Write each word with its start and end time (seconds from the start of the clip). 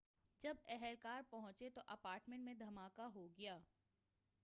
جب 0.41 0.55
اہلکار 0.67 1.21
پہنچنے 1.29 1.69
تو 1.69 1.81
اپارٹمنٹ 1.87 2.43
میں 2.43 2.53
دھماکہ 2.55 3.09
ہو 3.15 3.27
گیا 3.37 3.57